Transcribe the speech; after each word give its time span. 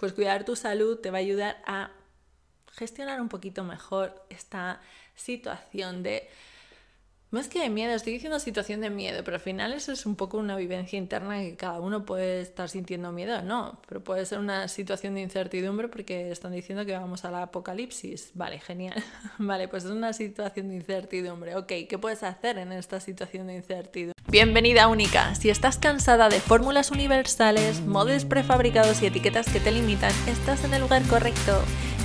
pues 0.00 0.14
cuidar 0.14 0.44
tu 0.46 0.56
salud 0.56 0.98
te 0.98 1.10
va 1.10 1.18
a 1.18 1.20
ayudar 1.20 1.62
a 1.66 1.90
gestionar 2.72 3.20
un 3.20 3.28
poquito 3.28 3.64
mejor 3.64 4.24
esta 4.30 4.80
situación 5.14 6.02
de 6.02 6.26
más 7.28 7.48
que 7.48 7.60
de 7.60 7.68
miedo, 7.68 7.92
estoy 7.94 8.14
diciendo 8.14 8.40
situación 8.40 8.80
de 8.80 8.90
miedo, 8.90 9.22
pero 9.22 9.36
al 9.36 9.42
final 9.42 9.72
eso 9.72 9.92
es 9.92 10.04
un 10.04 10.16
poco 10.16 10.38
una 10.38 10.56
vivencia 10.56 10.98
interna 10.98 11.38
que 11.40 11.54
cada 11.54 11.80
uno 11.80 12.04
puede 12.04 12.40
estar 12.40 12.68
sintiendo 12.68 13.12
miedo, 13.12 13.42
no, 13.42 13.78
pero 13.86 14.02
puede 14.02 14.24
ser 14.26 14.38
una 14.38 14.66
situación 14.68 15.14
de 15.14 15.20
incertidumbre 15.20 15.86
porque 15.88 16.32
están 16.32 16.52
diciendo 16.52 16.84
que 16.86 16.92
vamos 16.92 17.24
a 17.24 17.30
la 17.30 17.42
apocalipsis. 17.42 18.32
Vale, 18.34 18.58
genial. 18.58 19.04
Vale, 19.38 19.68
pues 19.68 19.84
es 19.84 19.90
una 19.90 20.12
situación 20.12 20.70
de 20.70 20.76
incertidumbre. 20.76 21.54
Ok, 21.54 21.72
¿qué 21.88 21.98
puedes 22.00 22.24
hacer 22.24 22.58
en 22.58 22.72
esta 22.72 22.98
situación 22.98 23.46
de 23.46 23.56
incertidumbre? 23.56 24.19
Bienvenida 24.30 24.86
única. 24.86 25.34
Si 25.34 25.50
estás 25.50 25.76
cansada 25.76 26.28
de 26.28 26.38
fórmulas 26.38 26.92
universales, 26.92 27.80
modos 27.80 28.24
prefabricados 28.24 29.02
y 29.02 29.06
etiquetas 29.06 29.48
que 29.48 29.58
te 29.58 29.72
limitan, 29.72 30.12
estás 30.28 30.62
en 30.62 30.72
el 30.72 30.82
lugar 30.82 31.02
correcto. 31.08 31.60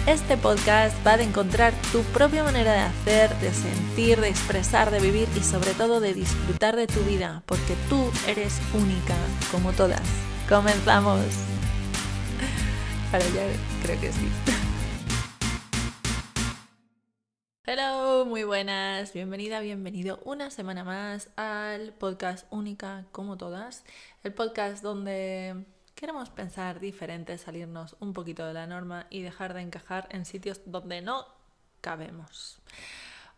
Este 0.08 0.36
podcast 0.36 0.96
va 1.06 1.14
a 1.14 1.22
encontrar 1.22 1.72
tu 1.92 2.02
propia 2.02 2.44
manera 2.44 2.74
de 2.74 2.80
hacer, 2.80 3.36
de 3.38 3.54
sentir, 3.54 4.20
de 4.20 4.30
expresar, 4.30 4.90
de 4.90 5.02
vivir 5.02 5.28
y 5.38 5.44
sobre 5.44 5.76
todo 5.76 6.00
de 6.00 6.16
disfrutar 6.16 6.76
de 6.76 6.88
tu 6.88 7.02
vida, 7.02 7.44
porque 7.46 7.76
tú 7.90 8.10
eres 8.26 8.60
única, 8.74 9.14
como 9.52 9.72
todas. 9.74 10.02
Comenzamos. 10.50 11.20
Para 13.12 13.24
ya 13.24 13.44
creo 13.84 14.02
que 14.02 14.12
sí. 14.12 14.55
Hello, 17.68 18.26
muy 18.26 18.44
buenas, 18.44 19.12
bienvenida, 19.12 19.60
bienvenido 19.60 20.20
una 20.24 20.52
semana 20.52 20.84
más 20.84 21.30
al 21.36 21.94
podcast 21.94 22.46
Única 22.52 23.06
como 23.12 23.38
todas, 23.38 23.84
el 24.24 24.34
podcast 24.34 24.84
donde 24.84 25.66
Queremos 25.96 26.30
pensar 26.30 26.80
diferente, 26.80 27.38
salirnos 27.40 27.96
un 28.00 28.14
poquito 28.14 28.46
de 28.46 28.54
la 28.54 28.68
norma 28.68 29.08
y 29.10 29.24
dejar 29.24 29.56
de 29.56 29.62
encajar 29.62 30.08
en 30.12 30.26
sitios 30.26 30.62
donde 30.66 31.02
no 31.02 31.26
cabemos. 31.82 32.60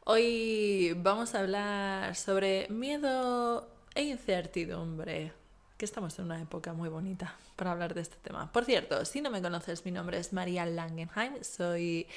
Hoy 0.04 0.94
vamos 0.98 1.34
a 1.34 1.40
hablar 1.40 2.16
sobre 2.16 2.68
miedo 2.68 3.70
e 3.96 4.04
incertidumbre, 4.04 5.32
que 5.78 5.86
estamos 5.86 6.20
en 6.20 6.26
una 6.26 6.42
época 6.42 6.73
muy 6.73 6.90
bonita 6.90 7.36
para 7.56 7.72
hablar 7.72 7.94
de 7.94 8.02
este 8.02 8.18
tema. 8.18 8.52
Por 8.52 8.66
cierto, 8.66 9.06
si 9.06 9.22
no 9.22 9.30
me 9.30 9.42
conoces, 9.42 9.86
mi 9.86 9.92
nombre 9.92 10.18
es 10.18 10.34
María 10.34 10.66
Langenheim, 10.66 11.44
soy 11.44 12.08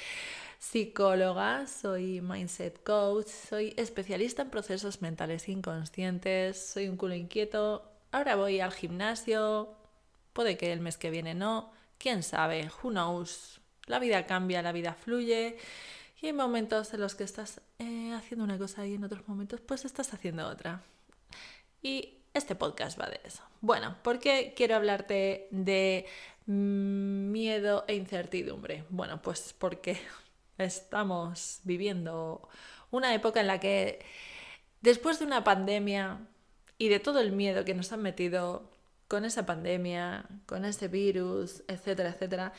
psicóloga, 0.61 1.65
soy 1.65 2.21
mindset 2.21 2.83
coach, 2.83 3.27
soy 3.27 3.73
especialista 3.75 4.43
en 4.43 4.51
procesos 4.51 5.01
mentales 5.01 5.49
inconscientes, 5.49 6.57
soy 6.73 6.87
un 6.87 6.97
culo 6.97 7.15
inquieto, 7.15 7.91
ahora 8.11 8.35
voy 8.35 8.59
al 8.59 8.71
gimnasio, 8.71 9.75
Puede 10.33 10.57
que 10.57 10.71
el 10.71 10.79
mes 10.79 10.97
que 10.97 11.09
viene 11.09 11.33
no, 11.33 11.71
quién 11.97 12.23
sabe, 12.23 12.69
who 12.81 12.89
knows. 12.89 13.59
La 13.87 13.99
vida 13.99 14.25
cambia, 14.25 14.61
la 14.61 14.71
vida 14.71 14.93
fluye 14.93 15.57
y 16.21 16.27
hay 16.27 16.33
momentos 16.33 16.93
en 16.93 17.01
los 17.01 17.15
que 17.15 17.23
estás 17.23 17.61
eh, 17.79 18.13
haciendo 18.13 18.45
una 18.45 18.57
cosa 18.57 18.85
y 18.85 18.93
en 18.93 19.03
otros 19.03 19.27
momentos 19.27 19.59
pues 19.59 19.83
estás 19.83 20.13
haciendo 20.13 20.47
otra. 20.47 20.83
Y 21.81 22.19
este 22.33 22.55
podcast 22.55 22.99
va 22.99 23.09
de 23.09 23.19
eso. 23.25 23.43
Bueno, 23.59 23.97
¿por 24.03 24.19
qué 24.19 24.53
quiero 24.55 24.75
hablarte 24.75 25.47
de 25.51 26.05
miedo 26.45 27.83
e 27.87 27.95
incertidumbre? 27.95 28.85
Bueno, 28.89 29.21
pues 29.21 29.53
porque 29.57 29.99
estamos 30.57 31.61
viviendo 31.63 32.47
una 32.91 33.13
época 33.13 33.41
en 33.41 33.47
la 33.47 33.59
que 33.59 34.05
después 34.81 35.19
de 35.19 35.25
una 35.25 35.43
pandemia 35.43 36.19
y 36.77 36.89
de 36.89 36.99
todo 36.99 37.19
el 37.19 37.31
miedo 37.31 37.65
que 37.65 37.73
nos 37.73 37.91
han 37.91 38.01
metido 38.01 38.69
con 39.07 39.25
esa 39.25 39.45
pandemia, 39.45 40.25
con 40.45 40.65
ese 40.65 40.87
virus, 40.87 41.63
etcétera, 41.67 42.09
etcétera. 42.09 42.53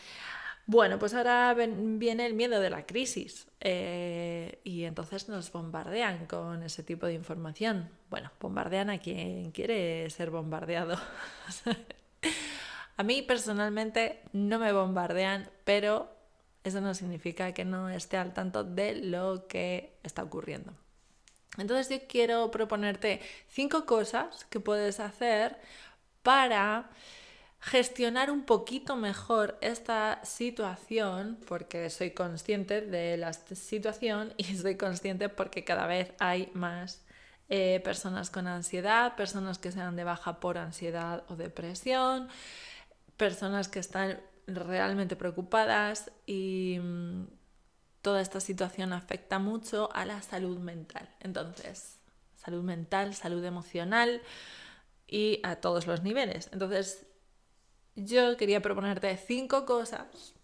Bueno, 0.66 0.98
pues 0.98 1.12
ahora 1.12 1.54
viene 1.54 2.26
el 2.26 2.34
miedo 2.34 2.60
de 2.60 2.70
la 2.70 2.86
crisis 2.86 3.48
eh, 3.60 4.60
y 4.62 4.84
entonces 4.84 5.28
nos 5.28 5.50
bombardean 5.50 6.26
con 6.26 6.62
ese 6.62 6.82
tipo 6.82 7.06
de 7.06 7.14
información. 7.14 7.90
Bueno, 8.10 8.30
bombardean 8.40 8.90
a 8.90 8.98
quien 8.98 9.50
quiere 9.50 10.08
ser 10.10 10.30
bombardeado. 10.30 10.98
a 12.96 13.02
mí 13.02 13.22
personalmente 13.22 14.22
no 14.32 14.60
me 14.60 14.72
bombardean, 14.72 15.50
pero 15.64 16.21
eso 16.64 16.80
no 16.80 16.94
significa 16.94 17.52
que 17.52 17.64
no 17.64 17.88
esté 17.88 18.16
al 18.16 18.32
tanto 18.32 18.64
de 18.64 18.94
lo 18.94 19.46
que 19.48 19.98
está 20.02 20.22
ocurriendo. 20.22 20.72
Entonces 21.58 21.88
yo 21.88 22.06
quiero 22.08 22.50
proponerte 22.50 23.20
cinco 23.48 23.84
cosas 23.84 24.46
que 24.46 24.60
puedes 24.60 25.00
hacer 25.00 25.58
para 26.22 26.90
gestionar 27.60 28.30
un 28.30 28.44
poquito 28.44 28.96
mejor 28.96 29.56
esta 29.60 30.24
situación, 30.24 31.38
porque 31.46 31.90
soy 31.90 32.10
consciente 32.10 32.80
de 32.80 33.16
la 33.16 33.32
situación 33.32 34.34
y 34.36 34.44
soy 34.56 34.76
consciente 34.76 35.28
porque 35.28 35.64
cada 35.64 35.86
vez 35.86 36.12
hay 36.18 36.50
más 36.54 37.04
eh, 37.48 37.80
personas 37.84 38.30
con 38.30 38.46
ansiedad, 38.46 39.14
personas 39.14 39.58
que 39.58 39.70
se 39.70 39.78
dan 39.78 39.94
de 39.94 40.04
baja 40.04 40.40
por 40.40 40.58
ansiedad 40.58 41.22
o 41.28 41.36
depresión, 41.36 42.28
personas 43.16 43.68
que 43.68 43.78
están 43.78 44.20
realmente 44.46 45.16
preocupadas 45.16 46.10
y 46.26 46.78
mm, 46.80 47.26
toda 48.02 48.20
esta 48.20 48.40
situación 48.40 48.92
afecta 48.92 49.38
mucho 49.38 49.88
a 49.94 50.04
la 50.04 50.22
salud 50.22 50.58
mental. 50.58 51.08
Entonces, 51.20 51.98
salud 52.36 52.62
mental, 52.62 53.14
salud 53.14 53.44
emocional, 53.44 54.22
y 55.12 55.40
a 55.42 55.56
todos 55.56 55.86
los 55.86 56.02
niveles. 56.02 56.48
Entonces, 56.52 57.04
yo 57.94 58.36
quería 58.38 58.62
proponerte 58.62 59.14
cinco 59.18 59.66
cosas 59.66 60.34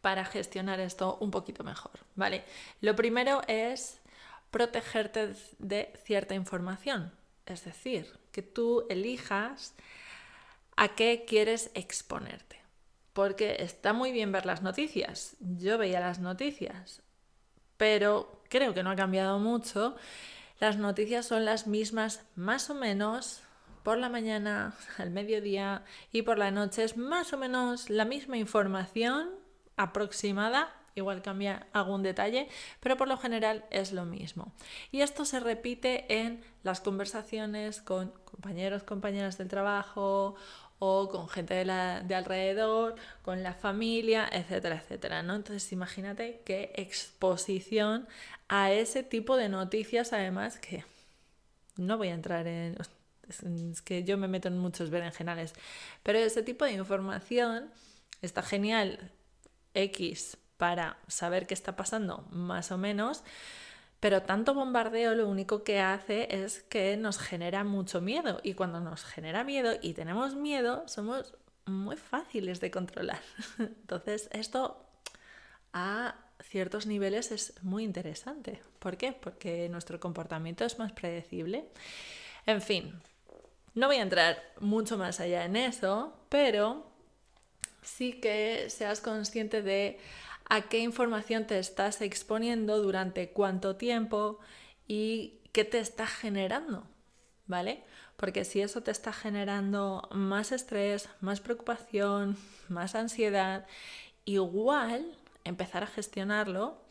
para 0.00 0.24
gestionar 0.24 0.78
esto 0.78 1.18
un 1.20 1.32
poquito 1.32 1.64
mejor, 1.64 1.92
¿vale? 2.14 2.44
Lo 2.80 2.94
primero 2.94 3.42
es 3.48 4.00
protegerte 4.52 5.34
de 5.58 5.92
cierta 6.04 6.34
información, 6.34 7.12
es 7.44 7.64
decir, 7.64 8.20
que 8.30 8.42
tú 8.42 8.86
elijas 8.88 9.74
a 10.76 10.94
qué 10.94 11.24
quieres 11.26 11.72
exponerte. 11.74 12.61
Porque 13.12 13.56
está 13.60 13.92
muy 13.92 14.12
bien 14.12 14.32
ver 14.32 14.46
las 14.46 14.62
noticias. 14.62 15.36
Yo 15.40 15.78
veía 15.78 16.00
las 16.00 16.18
noticias, 16.18 17.02
pero 17.76 18.42
creo 18.48 18.74
que 18.74 18.82
no 18.82 18.90
ha 18.90 18.96
cambiado 18.96 19.38
mucho. 19.38 19.96
Las 20.60 20.76
noticias 20.76 21.26
son 21.26 21.44
las 21.44 21.66
mismas 21.66 22.24
más 22.36 22.70
o 22.70 22.74
menos 22.74 23.42
por 23.82 23.98
la 23.98 24.08
mañana, 24.08 24.74
al 24.98 25.10
mediodía 25.10 25.84
y 26.12 26.22
por 26.22 26.38
la 26.38 26.50
noche 26.50 26.84
es 26.84 26.96
más 26.96 27.32
o 27.32 27.38
menos 27.38 27.90
la 27.90 28.04
misma 28.04 28.36
información 28.36 29.30
aproximada, 29.76 30.72
igual 30.94 31.22
cambia 31.22 31.66
algún 31.72 32.02
detalle, 32.02 32.48
pero 32.80 32.96
por 32.96 33.08
lo 33.08 33.16
general 33.16 33.64
es 33.70 33.92
lo 33.92 34.04
mismo. 34.04 34.52
Y 34.90 35.00
esto 35.00 35.24
se 35.24 35.40
repite 35.40 36.20
en 36.20 36.42
las 36.62 36.80
conversaciones 36.80 37.80
con 37.80 38.12
compañeros, 38.24 38.82
compañeras 38.82 39.38
del 39.38 39.48
trabajo 39.48 40.36
o 40.84 41.08
con 41.08 41.28
gente 41.28 41.54
de, 41.54 41.64
de 41.64 42.14
alrededor, 42.16 42.96
con 43.22 43.44
la 43.44 43.54
familia, 43.54 44.28
etcétera, 44.32 44.82
etcétera. 44.82 45.22
¿no? 45.22 45.36
Entonces 45.36 45.70
imagínate 45.70 46.42
qué 46.44 46.72
exposición 46.74 48.08
a 48.48 48.72
ese 48.72 49.04
tipo 49.04 49.36
de 49.36 49.48
noticias, 49.48 50.12
además 50.12 50.58
que 50.58 50.84
no 51.76 51.98
voy 51.98 52.08
a 52.08 52.14
entrar 52.14 52.48
en 52.48 52.76
es 53.28 53.80
que 53.82 54.02
yo 54.02 54.18
me 54.18 54.26
meto 54.26 54.48
en 54.48 54.58
muchos 54.58 54.90
berenjenales. 54.90 55.54
Pero 56.02 56.18
ese 56.18 56.42
tipo 56.42 56.64
de 56.64 56.72
información 56.72 57.70
está 58.20 58.42
genial, 58.42 59.12
X, 59.74 60.36
para 60.56 60.98
saber 61.06 61.46
qué 61.46 61.54
está 61.54 61.76
pasando, 61.76 62.26
más 62.32 62.72
o 62.72 62.76
menos. 62.76 63.22
Pero 64.02 64.22
tanto 64.22 64.52
bombardeo 64.52 65.14
lo 65.14 65.28
único 65.28 65.62
que 65.62 65.78
hace 65.78 66.26
es 66.42 66.64
que 66.64 66.96
nos 66.96 67.18
genera 67.18 67.62
mucho 67.62 68.00
miedo. 68.00 68.40
Y 68.42 68.54
cuando 68.54 68.80
nos 68.80 69.04
genera 69.04 69.44
miedo 69.44 69.74
y 69.80 69.94
tenemos 69.94 70.34
miedo, 70.34 70.82
somos 70.88 71.36
muy 71.66 71.96
fáciles 71.96 72.58
de 72.58 72.72
controlar. 72.72 73.20
Entonces, 73.60 74.28
esto 74.32 74.84
a 75.72 76.16
ciertos 76.40 76.86
niveles 76.86 77.30
es 77.30 77.54
muy 77.62 77.84
interesante. 77.84 78.60
¿Por 78.80 78.96
qué? 78.96 79.12
Porque 79.12 79.68
nuestro 79.68 80.00
comportamiento 80.00 80.64
es 80.64 80.80
más 80.80 80.90
predecible. 80.90 81.68
En 82.44 82.60
fin, 82.60 83.00
no 83.76 83.86
voy 83.86 83.98
a 83.98 84.02
entrar 84.02 84.42
mucho 84.58 84.98
más 84.98 85.20
allá 85.20 85.44
en 85.44 85.54
eso, 85.54 86.12
pero 86.28 86.90
sí 87.82 88.14
que 88.14 88.68
seas 88.68 89.00
consciente 89.00 89.62
de 89.62 90.00
a 90.52 90.60
qué 90.60 90.80
información 90.80 91.46
te 91.46 91.58
estás 91.58 92.02
exponiendo 92.02 92.82
durante 92.82 93.30
cuánto 93.30 93.76
tiempo 93.76 94.38
y 94.86 95.40
qué 95.50 95.64
te 95.64 95.78
está 95.78 96.06
generando, 96.06 96.86
¿vale? 97.46 97.82
Porque 98.18 98.44
si 98.44 98.60
eso 98.60 98.82
te 98.82 98.90
está 98.90 99.14
generando 99.14 100.06
más 100.12 100.52
estrés, 100.52 101.08
más 101.22 101.40
preocupación, 101.40 102.36
más 102.68 102.94
ansiedad, 102.94 103.66
igual 104.26 105.16
empezar 105.44 105.84
a 105.84 105.86
gestionarlo 105.86 106.82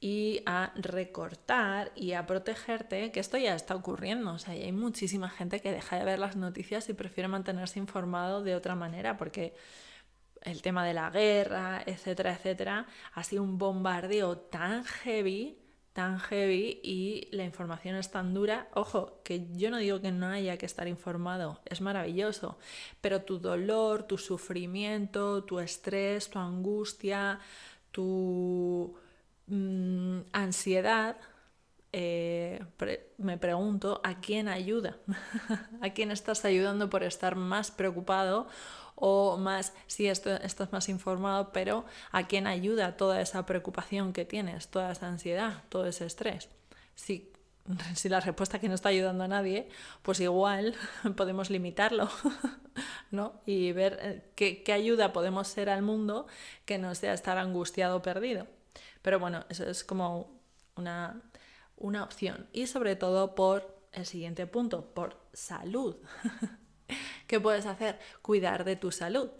y 0.00 0.42
a 0.44 0.74
recortar 0.76 1.92
y 1.94 2.12
a 2.12 2.26
protegerte, 2.26 3.10
que 3.10 3.20
esto 3.20 3.38
ya 3.38 3.54
está 3.54 3.74
ocurriendo. 3.74 4.34
O 4.34 4.38
sea, 4.38 4.52
hay 4.52 4.72
muchísima 4.72 5.30
gente 5.30 5.60
que 5.60 5.72
deja 5.72 5.96
de 5.96 6.04
ver 6.04 6.18
las 6.18 6.36
noticias 6.36 6.86
y 6.90 6.92
prefiere 6.92 7.28
mantenerse 7.28 7.78
informado 7.78 8.42
de 8.42 8.54
otra 8.54 8.74
manera, 8.74 9.16
porque 9.16 9.54
el 10.42 10.62
tema 10.62 10.84
de 10.84 10.94
la 10.94 11.10
guerra, 11.10 11.82
etcétera, 11.86 12.32
etcétera, 12.32 12.86
ha 13.14 13.22
sido 13.22 13.42
un 13.42 13.58
bombardeo 13.58 14.38
tan 14.38 14.84
heavy, 14.84 15.58
tan 15.92 16.20
heavy 16.20 16.80
y 16.82 17.28
la 17.32 17.44
información 17.44 17.96
es 17.96 18.10
tan 18.10 18.34
dura. 18.34 18.68
Ojo, 18.74 19.20
que 19.24 19.48
yo 19.56 19.70
no 19.70 19.78
digo 19.78 20.00
que 20.00 20.12
no 20.12 20.28
haya 20.28 20.56
que 20.56 20.66
estar 20.66 20.86
informado, 20.86 21.60
es 21.64 21.80
maravilloso, 21.80 22.58
pero 23.00 23.22
tu 23.22 23.38
dolor, 23.38 24.04
tu 24.04 24.18
sufrimiento, 24.18 25.44
tu 25.44 25.58
estrés, 25.58 26.30
tu 26.30 26.38
angustia, 26.38 27.40
tu 27.90 28.96
mm, 29.48 30.20
ansiedad, 30.32 31.16
eh, 31.92 32.62
me 33.16 33.38
pregunto 33.38 34.00
a 34.04 34.20
quién 34.20 34.46
ayuda, 34.46 34.98
a 35.80 35.90
quién 35.90 36.10
estás 36.10 36.44
ayudando 36.44 36.90
por 36.90 37.02
estar 37.02 37.34
más 37.34 37.70
preocupado 37.70 38.46
o 39.00 39.36
más, 39.36 39.72
si 39.86 40.08
estás 40.08 40.72
más 40.72 40.88
informado, 40.88 41.52
pero 41.52 41.84
a 42.10 42.26
quién 42.26 42.46
ayuda 42.46 42.96
toda 42.96 43.20
esa 43.20 43.46
preocupación 43.46 44.12
que 44.12 44.24
tienes, 44.24 44.68
toda 44.68 44.92
esa 44.92 45.08
ansiedad, 45.08 45.62
todo 45.68 45.86
ese 45.86 46.06
estrés. 46.06 46.48
Si, 46.94 47.32
si 47.94 48.08
la 48.08 48.20
respuesta 48.20 48.58
que 48.58 48.68
no 48.68 48.74
está 48.74 48.88
ayudando 48.88 49.24
a 49.24 49.28
nadie, 49.28 49.68
pues 50.02 50.20
igual 50.20 50.74
podemos 51.16 51.50
limitarlo, 51.50 52.08
¿no? 53.10 53.40
Y 53.46 53.72
ver 53.72 53.98
eh, 54.02 54.30
qué, 54.34 54.62
qué 54.62 54.72
ayuda 54.72 55.12
podemos 55.12 55.48
ser 55.48 55.70
al 55.70 55.82
mundo 55.82 56.26
que 56.64 56.78
no 56.78 56.94
sea 56.94 57.14
estar 57.14 57.38
angustiado 57.38 57.96
o 57.96 58.02
perdido. 58.02 58.46
Pero 59.02 59.18
bueno, 59.18 59.44
eso 59.48 59.64
es 59.64 59.84
como 59.84 60.38
una 60.76 61.22
una 61.78 62.02
opción 62.02 62.48
y 62.52 62.66
sobre 62.66 62.96
todo 62.96 63.34
por 63.34 63.78
el 63.92 64.06
siguiente 64.06 64.46
punto, 64.46 64.92
por 64.94 65.16
salud. 65.32 65.96
¿Qué 67.26 67.40
puedes 67.40 67.66
hacer? 67.66 67.98
Cuidar 68.22 68.64
de 68.64 68.76
tu 68.76 68.90
salud 68.90 69.30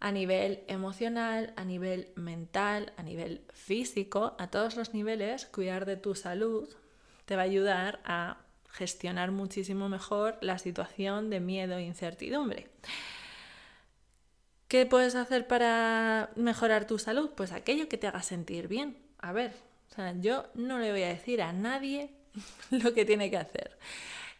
a 0.00 0.10
nivel 0.10 0.64
emocional, 0.66 1.52
a 1.54 1.64
nivel 1.64 2.08
mental, 2.16 2.92
a 2.96 3.04
nivel 3.04 3.44
físico, 3.52 4.34
a 4.36 4.48
todos 4.48 4.74
los 4.74 4.94
niveles, 4.94 5.46
cuidar 5.46 5.86
de 5.86 5.96
tu 5.96 6.16
salud 6.16 6.68
te 7.24 7.36
va 7.36 7.42
a 7.42 7.44
ayudar 7.44 8.00
a 8.04 8.38
gestionar 8.68 9.30
muchísimo 9.30 9.88
mejor 9.88 10.38
la 10.40 10.58
situación 10.58 11.30
de 11.30 11.40
miedo 11.40 11.76
e 11.76 11.82
incertidumbre. 11.82 12.68
¿Qué 14.68 14.86
puedes 14.86 15.14
hacer 15.14 15.46
para 15.46 16.30
mejorar 16.34 16.86
tu 16.86 16.98
salud? 16.98 17.30
Pues 17.36 17.52
aquello 17.52 17.88
que 17.88 17.98
te 17.98 18.06
haga 18.06 18.22
sentir 18.22 18.68
bien. 18.68 18.96
A 19.18 19.32
ver, 19.32 19.52
o 19.90 19.94
sea, 19.94 20.14
yo 20.18 20.46
no 20.54 20.78
le 20.78 20.90
voy 20.90 21.02
a 21.02 21.08
decir 21.08 21.42
a 21.42 21.52
nadie 21.52 22.10
lo 22.70 22.92
que 22.92 23.04
tiene 23.04 23.30
que 23.30 23.36
hacer. 23.36 23.78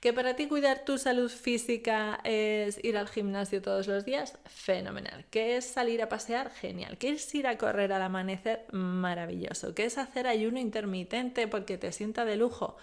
Que 0.03 0.13
para 0.13 0.35
ti 0.35 0.49
cuidar 0.49 0.85
tu 0.85 0.99
salud 0.99 1.31
física 1.31 2.19
es 2.25 2.83
ir 2.83 2.97
al 2.97 3.07
gimnasio 3.07 3.63
todos 3.63 3.87
los 3.87 4.05
días, 4.05 4.37
fenomenal. 4.47 5.25
Que 5.31 5.57
es 5.57 5.65
salir 5.65 6.03
a 6.03 6.09
pasear, 6.09 6.51
genial. 6.51 6.99
Que 6.99 7.11
es 7.11 7.33
ir 7.37 7.47
a 7.47 7.57
correr 7.57 7.93
al 7.93 8.03
amanecer, 8.03 8.67
maravilloso. 8.73 9.77
Que 9.77 9.85
es 9.85 9.99
hacer 9.99 10.27
ayuno 10.27 10.59
intermitente 10.59 11.47
porque 11.47 11.79
te 11.79 11.93
sienta 11.93 12.25
de 12.25 12.35
lujo, 12.35 12.77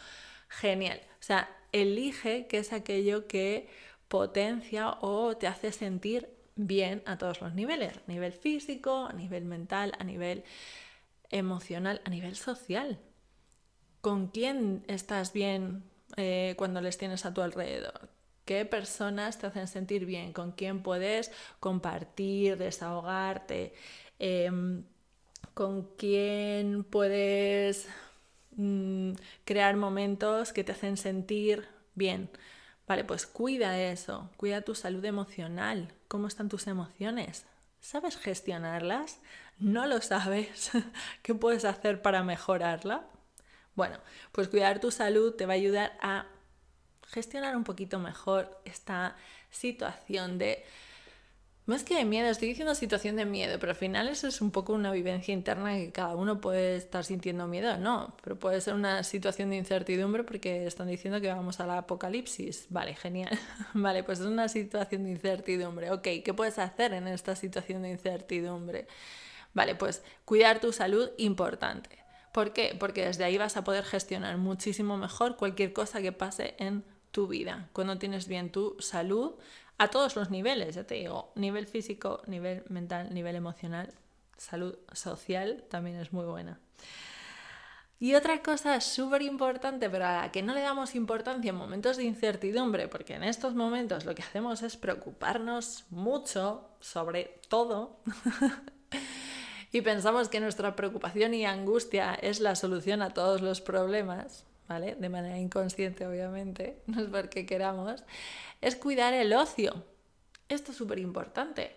genial. 0.47 1.01
O 1.19 1.23
sea, 1.23 1.53
elige 1.73 2.47
qué 2.47 2.59
es 2.59 2.71
aquello 2.71 3.27
que 3.27 3.67
potencia 4.07 4.91
o 5.01 5.35
te 5.35 5.47
hace 5.47 5.73
sentir 5.73 6.29
bien 6.55 7.03
a 7.05 7.17
todos 7.17 7.41
los 7.41 7.53
niveles, 7.53 7.97
a 7.97 8.01
nivel 8.07 8.31
físico, 8.31 9.07
a 9.07 9.11
nivel 9.11 9.43
mental, 9.43 9.91
a 9.99 10.05
nivel 10.05 10.45
emocional, 11.31 11.99
a 12.05 12.09
nivel 12.11 12.37
social. 12.37 12.97
¿Con 13.99 14.27
quién 14.29 14.85
estás 14.87 15.33
bien 15.33 15.83
eh, 16.17 16.55
cuando 16.57 16.81
les 16.81 16.97
tienes 16.97 17.25
a 17.25 17.33
tu 17.33 17.41
alrededor? 17.41 18.09
¿Qué 18.45 18.65
personas 18.65 19.37
te 19.37 19.47
hacen 19.47 19.67
sentir 19.67 20.05
bien? 20.05 20.33
¿Con 20.33 20.53
quién 20.53 20.81
puedes 20.81 21.31
compartir, 21.59 22.57
desahogarte? 22.57 23.73
Em, 24.17 24.83
¿Con 25.53 25.83
quién 25.97 26.83
puedes 26.83 27.87
mm, 28.55 29.11
crear 29.45 29.75
momentos 29.75 30.53
que 30.53 30.63
te 30.63 30.71
hacen 30.71 30.97
sentir 30.97 31.67
bien? 31.95 32.29
Vale, 32.87 33.03
pues 33.03 33.27
cuida 33.27 33.79
eso, 33.79 34.31
cuida 34.37 34.61
tu 34.63 34.73
salud 34.73 35.05
emocional, 35.05 35.93
cómo 36.07 36.27
están 36.27 36.49
tus 36.49 36.65
emociones. 36.67 37.45
¿Sabes 37.81 38.17
gestionarlas? 38.17 39.19
¿No 39.59 39.85
lo 39.85 40.01
sabes? 40.01 40.71
¿Qué 41.21 41.35
puedes 41.35 41.65
hacer 41.65 42.01
para 42.01 42.23
mejorarla? 42.23 43.05
Bueno, 43.79 43.97
pues 44.33 44.49
cuidar 44.49 44.81
tu 44.81 44.91
salud 44.91 45.35
te 45.35 45.45
va 45.45 45.53
a 45.53 45.55
ayudar 45.55 45.97
a 46.01 46.25
gestionar 47.07 47.55
un 47.55 47.63
poquito 47.63 47.97
mejor 47.97 48.59
esta 48.65 49.15
situación 49.51 50.37
de 50.37 50.65
más 51.65 51.85
que 51.85 51.95
de 51.95 52.03
miedo, 52.03 52.27
estoy 52.27 52.49
diciendo 52.49 52.75
situación 52.75 53.15
de 53.15 53.23
miedo, 53.23 53.57
pero 53.57 53.71
al 53.71 53.77
final 53.77 54.09
eso 54.09 54.27
es 54.27 54.41
un 54.41 54.51
poco 54.51 54.73
una 54.73 54.91
vivencia 54.91 55.33
interna 55.33 55.77
que 55.77 55.93
cada 55.93 56.13
uno 56.17 56.41
puede 56.41 56.75
estar 56.75 57.05
sintiendo 57.05 57.47
miedo, 57.47 57.77
no, 57.77 58.17
pero 58.21 58.37
puede 58.37 58.59
ser 58.59 58.73
una 58.73 59.01
situación 59.05 59.49
de 59.51 59.55
incertidumbre 59.55 60.25
porque 60.25 60.67
están 60.67 60.89
diciendo 60.89 61.21
que 61.21 61.29
vamos 61.29 61.61
al 61.61 61.69
apocalipsis. 61.71 62.65
Vale, 62.69 62.95
genial. 62.95 63.39
Vale, 63.73 64.03
pues 64.03 64.19
es 64.19 64.25
una 64.25 64.49
situación 64.49 65.05
de 65.05 65.11
incertidumbre. 65.11 65.89
Ok, 65.91 66.07
¿qué 66.25 66.33
puedes 66.35 66.59
hacer 66.59 66.91
en 66.91 67.07
esta 67.07 67.37
situación 67.37 67.83
de 67.83 67.91
incertidumbre? 67.91 68.87
Vale, 69.53 69.75
pues 69.75 70.03
cuidar 70.25 70.59
tu 70.59 70.73
salud, 70.73 71.11
importante. 71.17 72.08
¿Por 72.31 72.53
qué? 72.53 72.75
Porque 72.79 73.05
desde 73.05 73.23
ahí 73.23 73.37
vas 73.37 73.57
a 73.57 73.63
poder 73.63 73.83
gestionar 73.83 74.37
muchísimo 74.37 74.97
mejor 74.97 75.35
cualquier 75.35 75.73
cosa 75.73 76.01
que 76.01 76.11
pase 76.11 76.55
en 76.59 76.83
tu 77.11 77.27
vida. 77.27 77.69
Cuando 77.73 77.97
tienes 77.97 78.27
bien 78.27 78.51
tu 78.51 78.75
salud, 78.79 79.33
a 79.77 79.87
todos 79.87 80.15
los 80.15 80.29
niveles, 80.29 80.75
ya 80.75 80.83
te 80.83 80.95
digo, 80.95 81.31
nivel 81.35 81.65
físico, 81.65 82.21
nivel 82.27 82.63
mental, 82.69 83.13
nivel 83.13 83.35
emocional, 83.35 83.93
salud 84.37 84.77
social 84.93 85.63
también 85.69 85.95
es 85.97 86.13
muy 86.13 86.25
buena. 86.25 86.59
Y 88.01 88.15
otra 88.15 88.41
cosa 88.41 88.79
súper 88.79 89.21
importante, 89.21 89.89
pero 89.89 90.05
a 90.05 90.21
la 90.21 90.31
que 90.31 90.41
no 90.41 90.53
le 90.53 90.61
damos 90.61 90.95
importancia 90.95 91.49
en 91.49 91.55
momentos 91.55 91.97
de 91.97 92.05
incertidumbre, 92.05 92.87
porque 92.87 93.15
en 93.15 93.23
estos 93.23 93.55
momentos 93.55 94.05
lo 94.05 94.15
que 94.15 94.21
hacemos 94.21 94.61
es 94.61 94.77
preocuparnos 94.77 95.85
mucho 95.89 96.69
sobre 96.79 97.39
todo 97.49 97.99
y 99.71 99.81
pensamos 99.81 100.29
que 100.29 100.39
nuestra 100.39 100.75
preocupación 100.75 101.33
y 101.33 101.45
angustia 101.45 102.15
es 102.15 102.39
la 102.39 102.55
solución 102.55 103.01
a 103.01 103.13
todos 103.13 103.41
los 103.41 103.61
problemas, 103.61 104.45
¿vale? 104.67 104.95
De 104.95 105.09
manera 105.09 105.37
inconsciente, 105.37 106.05
obviamente, 106.07 106.81
no 106.87 107.01
es 107.01 107.07
porque 107.07 107.45
queramos 107.45 108.03
es 108.61 108.75
cuidar 108.75 109.13
el 109.13 109.33
ocio. 109.33 109.85
Esto 110.47 110.71
es 110.71 110.77
súper 110.77 110.99
importante. 110.99 111.75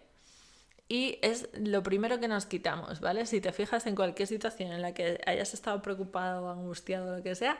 Y 0.88 1.18
es 1.22 1.48
lo 1.54 1.82
primero 1.82 2.20
que 2.20 2.28
nos 2.28 2.44
quitamos, 2.46 3.00
¿vale? 3.00 3.24
Si 3.26 3.40
te 3.40 3.52
fijas 3.52 3.86
en 3.86 3.94
cualquier 3.94 4.28
situación 4.28 4.72
en 4.72 4.82
la 4.82 4.92
que 4.92 5.20
hayas 5.26 5.54
estado 5.54 5.80
preocupado, 5.80 6.50
angustiado, 6.50 7.16
lo 7.16 7.22
que 7.22 7.34
sea, 7.34 7.58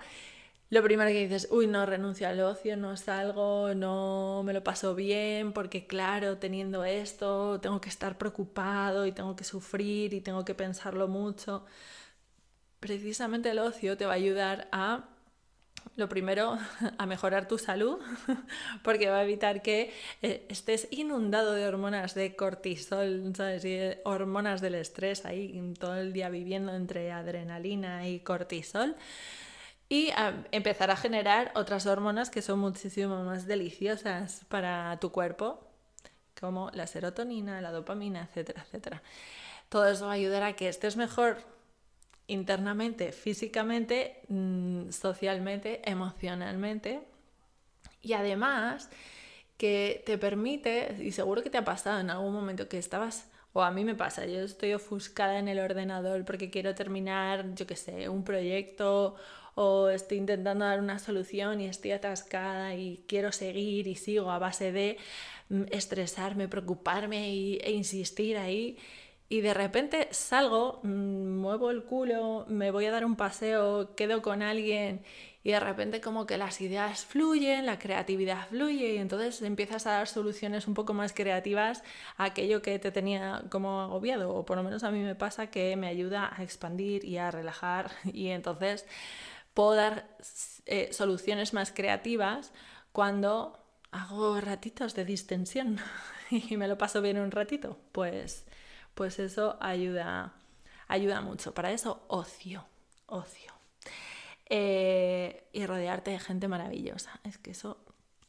lo 0.73 0.83
primero 0.83 1.11
que 1.11 1.29
dices, 1.29 1.49
uy, 1.51 1.67
no 1.67 1.85
renuncio 1.85 2.27
al 2.27 2.41
ocio, 2.41 2.79
no 2.79 2.97
salgo, 2.97 3.75
no 3.75 4.43
me 4.43 4.55
lo 4.55 4.65
paso 4.65 4.95
bien, 4.95 5.53
porque 5.53 5.87
claro, 5.87 6.39
teniendo 6.39 6.83
esto, 6.87 7.61
tengo 7.61 7.79
que 7.79 7.91
estar 7.91 8.17
preocupado 8.17 9.05
y 9.05 9.13
tengo 9.13 9.37
que 9.37 9.45
sufrir 9.45 10.15
y 10.15 10.23
tengo 10.23 10.47
que 10.47 10.55
pensarlo 10.55 11.09
mucho. 11.09 11.67
Precisamente 12.81 13.51
el 13.51 13.59
ocio 13.59 13.99
te 13.99 14.07
va 14.07 14.13
a 14.13 14.17
ayudar 14.17 14.69
a 14.73 15.11
lo 15.97 16.09
primero, 16.09 16.57
a 16.99 17.05
mejorar 17.05 17.49
tu 17.49 17.59
salud, 17.59 17.99
porque 18.83 19.11
va 19.11 19.19
a 19.19 19.25
evitar 19.25 19.61
que 19.61 19.93
eh, 20.23 20.47
estés 20.49 20.89
inundado 20.91 21.53
de 21.53 21.67
hormonas 21.67 22.15
de 22.15 22.35
cortisol, 22.35 23.35
¿sabes? 23.37 23.63
Y 23.67 23.79
hormonas 24.05 24.63
del 24.63 24.77
estrés 24.77 25.27
ahí 25.27 25.75
todo 25.79 25.97
el 25.97 26.15
día 26.15 26.31
viviendo 26.31 26.75
entre 26.75 27.13
adrenalina 27.13 28.09
y 28.09 28.21
cortisol. 28.21 28.97
Y 29.93 30.11
empezar 30.53 30.91
a 30.91 30.97
generar 30.97 31.53
otras 31.55 31.85
hormonas 31.85 32.31
que 32.31 32.41
son 32.41 32.61
muchísimo 32.61 33.25
más 33.25 33.47
deliciosas 33.47 34.47
para 34.49 34.99
tu 35.01 35.13
cuerpo, 35.13 35.61
como 36.41 36.71
la 36.73 36.87
serotonina, 36.87 37.61
la 37.61 37.73
dopamina, 37.73 38.23
etcétera, 38.23 38.63
etcétera. 38.63 39.03
Todo 39.69 39.87
eso 39.87 40.07
va 40.07 40.13
a 40.13 40.15
ayudar 40.15 40.45
a 40.45 40.55
que 40.55 40.71
estés 40.71 40.97
mejor 40.97 41.37
internamente, 42.27 43.13
físicamente, 43.13 44.23
mm, 44.29 44.93
socialmente, 44.93 45.83
emocionalmente. 45.85 47.03
Y 48.01 48.15
además 48.15 48.89
que 49.59 50.03
te 50.07 50.17
permite, 50.17 50.97
y 51.03 51.13
seguro 51.13 51.43
que 51.43 51.51
te 51.51 51.59
ha 51.59 51.65
pasado 51.67 52.01
en 52.01 52.09
algún 52.09 52.33
momento 52.33 52.67
que 52.67 52.79
estabas, 52.79 53.29
o 53.53 53.61
a 53.61 53.71
mí 53.71 53.85
me 53.85 53.95
pasa, 53.95 54.25
yo 54.25 54.41
estoy 54.41 54.73
ofuscada 54.73 55.39
en 55.39 55.49
el 55.49 55.61
ordenador 55.61 56.25
porque 56.25 56.49
quiero 56.49 56.75
terminar, 56.75 57.55
yo 57.55 57.67
qué 57.67 57.77
sé, 57.77 58.09
un 58.09 58.25
proyecto 58.25 59.17
o 59.55 59.89
estoy 59.89 60.19
intentando 60.19 60.65
dar 60.65 60.81
una 60.81 60.99
solución 60.99 61.61
y 61.61 61.67
estoy 61.67 61.93
atascada 61.93 62.75
y 62.75 63.05
quiero 63.07 63.33
seguir 63.33 63.87
y 63.87 63.97
sigo 63.97 64.31
a 64.31 64.39
base 64.39 64.73
de 64.73 64.99
mm, 65.49 65.63
estresarme, 65.71 66.49
preocuparme 66.49 67.59
e 67.61 67.73
insistir 67.73 68.37
ahí. 68.39 68.79
Y 69.29 69.41
de 69.41 69.55
repente 69.55 70.09
salgo, 70.11 70.81
mm, 70.83 71.39
muevo 71.41 71.71
el 71.71 71.85
culo, 71.85 72.45
me 72.49 72.71
voy 72.71 72.87
a 72.87 72.91
dar 72.91 73.05
un 73.05 73.17
paseo, 73.17 73.95
quedo 73.97 74.21
con 74.23 74.43
alguien 74.43 75.03
y 75.45 75.51
de 75.51 75.61
repente 75.61 76.01
como 76.01 76.27
que 76.27 76.37
las 76.39 76.61
ideas 76.61 77.05
fluyen, 77.05 77.67
la 77.67 77.79
creatividad 77.79 78.47
fluye 78.49 78.95
y 78.95 78.99
entonces 78.99 79.43
empiezas 79.43 79.87
a 79.87 79.93
dar 79.93 80.07
soluciones 80.07 80.69
un 80.69 80.75
poco 80.75 80.95
más 80.95 81.13
creativas 81.13 81.83
a 82.17 82.25
aquello 82.25 82.63
que 82.63 82.79
te 82.79 82.93
tenía 82.93 83.43
como 83.51 83.81
agobiado. 83.81 84.35
O 84.35 84.45
por 84.45 84.57
lo 84.57 84.63
menos 84.63 84.85
a 84.85 84.91
mí 84.91 85.01
me 85.01 85.15
pasa 85.15 85.49
que 85.49 85.77
me 85.77 85.89
ayuda 85.89 86.33
a 86.37 86.43
expandir 86.43 87.05
y 87.05 87.19
a 87.19 87.31
relajar 87.31 87.91
y 88.13 88.29
entonces 88.29 88.87
puedo 89.55 89.75
dar 89.75 90.17
eh, 90.67 90.93
soluciones 90.93 91.53
más 91.53 91.73
creativas 91.73 92.53
cuando 92.93 93.59
hago 93.91 94.41
ratitos 94.41 94.95
de 94.95 95.05
distensión 95.05 95.79
y 96.31 96.57
me 96.57 96.69
lo 96.69 96.79
paso 96.79 97.03
bien 97.03 97.19
un 97.19 97.31
ratito, 97.31 97.79
pues 97.93 98.45
pues 98.95 99.19
eso 99.19 99.57
ayuda, 99.61 100.35
ayuda 100.89 101.21
mucho. 101.21 101.55
Para 101.55 101.73
eso, 101.73 102.05
ocio, 102.09 102.67
ocio. 103.07 103.53
Eh, 104.49 105.49
y 105.53 105.65
rodearte 105.67 106.11
de 106.11 106.19
gente 106.19 106.49
maravillosa. 106.49 107.21
Es 107.25 107.39
que 107.39 107.53
eso, 107.53 107.79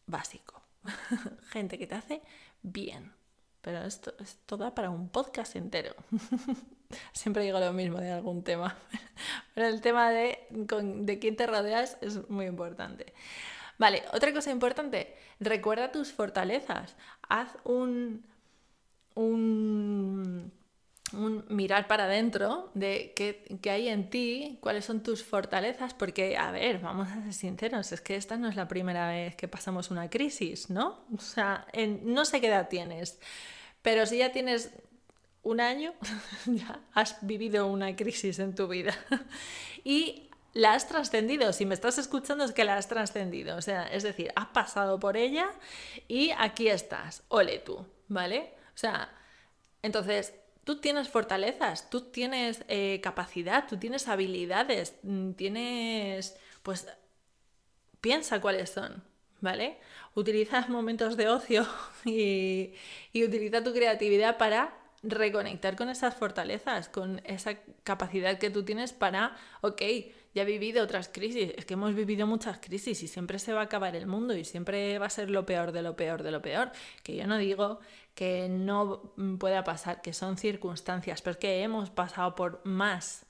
básico. 0.06 0.62
gente 1.50 1.78
que 1.78 1.88
te 1.88 1.96
hace 1.96 2.22
bien. 2.62 3.14
Pero 3.62 3.84
esto, 3.84 4.14
esto 4.20 4.58
da 4.58 4.74
para 4.74 4.90
un 4.90 5.10
podcast 5.10 5.56
entero. 5.56 5.96
Siempre 7.14 7.44
digo 7.44 7.60
lo 7.60 7.74
mismo 7.74 8.00
de 8.00 8.12
algún 8.12 8.44
tema. 8.44 8.78
Pero 9.54 9.68
el 9.68 9.82
tema 9.82 10.12
de, 10.12 10.43
de 10.54 11.20
quién 11.20 11.36
te 11.36 11.48
rodeas 11.48 11.98
es 12.02 12.30
muy 12.30 12.46
importante. 12.46 13.14
Vale, 13.78 14.04
otra 14.14 14.34
cosa 14.34 14.52
importante, 14.52 15.16
recuerda 15.40 15.92
tus 15.92 16.12
fortalezas. 16.12 16.96
Haz 17.28 17.50
un, 17.64 18.24
un, 19.16 20.52
mirar 21.50 21.88
para 21.88 22.06
adentro 22.06 22.72
de 22.74 23.14
qué, 23.16 23.70
hay 23.70 23.88
en 23.88 24.10
ti, 24.10 24.58
cuáles 24.62 24.86
son 24.86 25.04
tus 25.04 25.24
fortalezas, 25.24 25.94
porque, 25.94 26.38
a 26.38 26.52
ver, 26.52 26.80
vamos 26.80 27.10
a 27.10 27.24
ser 27.24 27.34
sinceros, 27.34 27.92
es 27.92 28.02
que 28.02 28.16
esta 28.16 28.38
no 28.38 28.48
es 28.48 28.56
la 28.56 28.68
primera 28.68 29.10
vez 29.10 29.36
que 29.36 29.48
pasamos 29.48 29.92
una 29.92 30.10
crisis, 30.10 30.70
¿no? 30.70 31.06
O 31.16 31.20
sea, 31.20 31.68
no 32.04 32.26
sé 32.26 32.42
qué 32.42 32.48
edad 32.48 32.70
tienes, 32.70 33.20
pero 33.82 34.06
si 34.06 34.20
ya 34.20 34.32
tienes 34.32 34.72
un 35.44 35.60
año, 35.60 35.94
ya 36.46 36.80
has 36.94 37.18
vivido 37.26 37.68
una 37.68 37.96
crisis 37.96 38.40
en 38.40 38.56
tu 38.56 38.68
vida. 38.68 38.96
y 39.84 40.30
la 40.54 40.74
has 40.74 40.88
trascendido. 40.88 41.52
Si 41.54 41.66
me 41.66 41.74
estás 41.74 41.98
escuchando 41.98 42.44
es 42.44 42.52
que 42.52 42.64
la 42.64 42.78
has 42.78 42.88
trascendido. 42.88 43.58
O 43.58 43.62
sea, 43.62 43.88
es 43.88 44.04
decir, 44.04 44.32
has 44.36 44.48
pasado 44.48 45.00
por 45.00 45.18
ella 45.18 45.50
y 46.08 46.32
aquí 46.38 46.70
estás. 46.70 47.24
Ole 47.30 47.60
tú, 47.60 47.86
¿vale? 48.08 48.54
O 48.74 48.78
sea, 48.78 49.10
entonces, 49.82 50.34
tú 50.64 50.80
tienes 50.80 51.10
fortalezas, 51.10 51.90
tú 51.90 52.02
tienes 52.02 52.64
eh, 52.68 53.02
capacidad, 53.02 53.68
tú 53.68 53.78
tienes 53.78 54.08
habilidades, 54.08 54.96
mm, 55.04 55.32
tienes, 55.34 56.38
pues, 56.64 56.88
piensa 58.02 58.42
cuáles 58.42 58.70
son, 58.70 59.04
¿vale? 59.42 59.78
Utiliza 60.16 60.68
momentos 60.70 61.18
de 61.18 61.30
ocio 61.30 61.68
y, 62.06 62.74
y 63.12 63.24
utiliza 63.24 63.64
tu 63.64 63.74
creatividad 63.74 64.38
para 64.38 64.83
reconectar 65.04 65.76
con 65.76 65.90
esas 65.90 66.16
fortalezas, 66.16 66.90
con 66.90 67.22
esa 67.26 67.58
capacidad 67.84 68.38
que 68.40 68.50
tú 68.50 68.64
tienes 68.64 68.94
para, 68.94 69.36
ok, 69.62 69.82
ya 70.34 70.42
he 70.42 70.46
vivido 70.46 70.84
otras 70.84 71.10
crisis, 71.10 71.54
es 71.56 71.66
que 71.66 71.76
hemos 71.76 71.94
vivido 71.94 72.26
muchas 72.26 72.58
crisis 72.58 73.04
y 73.04 73.08
siempre 73.08 73.38
se 73.38 73.54
va 73.54 73.62
a 73.62 73.66
acabar 73.66 73.96
el 73.96 74.08
mundo 74.08 74.36
y 74.36 74.46
siempre 74.46 74.98
va 74.98 75.06
a 75.06 75.10
ser 75.10 75.30
lo 75.30 75.46
peor 75.46 75.72
de 75.72 75.84
lo 75.84 75.96
peor 75.96 76.24
de 76.24 76.32
lo 76.32 76.42
peor. 76.42 76.72
Que 77.04 77.16
yo 77.16 77.28
no 77.28 77.38
digo 77.38 77.80
que 78.16 78.50
no 78.50 79.14
pueda 79.40 79.64
pasar, 79.64 80.02
que 80.02 80.14
son 80.14 80.38
circunstancias, 80.38 81.22
pero 81.22 81.34
es 81.34 81.38
que 81.38 81.62
hemos 81.62 81.90
pasado 81.90 82.36
por 82.36 82.62
más 82.66 83.23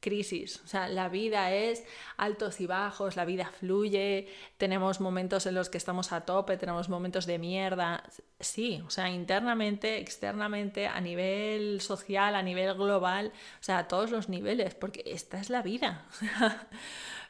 crisis. 0.00 0.60
O 0.64 0.66
sea, 0.66 0.88
la 0.88 1.08
vida 1.08 1.52
es 1.52 1.84
altos 2.16 2.60
y 2.60 2.66
bajos, 2.66 3.16
la 3.16 3.24
vida 3.24 3.46
fluye, 3.46 4.28
tenemos 4.56 5.00
momentos 5.00 5.46
en 5.46 5.54
los 5.54 5.68
que 5.68 5.78
estamos 5.78 6.12
a 6.12 6.22
tope, 6.22 6.56
tenemos 6.56 6.88
momentos 6.88 7.26
de 7.26 7.38
mierda. 7.38 8.02
Sí, 8.40 8.82
o 8.86 8.90
sea, 8.90 9.10
internamente, 9.10 9.98
externamente, 9.98 10.86
a 10.86 11.00
nivel 11.00 11.80
social, 11.80 12.34
a 12.34 12.42
nivel 12.42 12.74
global, 12.74 13.32
o 13.60 13.62
sea, 13.62 13.78
a 13.78 13.88
todos 13.88 14.10
los 14.10 14.28
niveles, 14.28 14.74
porque 14.74 15.02
esta 15.06 15.38
es 15.38 15.50
la 15.50 15.62
vida. 15.62 16.06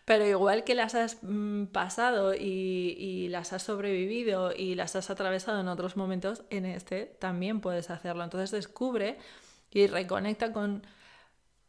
Pero 0.05 0.27
igual 0.27 0.65
que 0.65 0.75
las 0.75 0.95
has 0.95 1.19
mm, 1.23 1.67
pasado 1.67 2.35
y, 2.35 2.97
y, 2.99 3.29
las 3.29 3.53
has 3.53 3.62
sobrevivido 3.62 4.53
y 4.53 4.75
las 4.75 4.97
has 4.97 5.11
atravesado 5.11 5.61
en 5.61 5.69
otros 5.69 5.97
momentos, 5.97 6.43
en 6.50 6.65
este 6.67 7.07
también 7.07 7.61
puedes 7.61 7.91
hacerlo. 7.91 8.25
Entonces 8.25 8.50
descubre 8.50 9.19
y 9.71 9.87
reconecta 9.87 10.53
con 10.53 10.83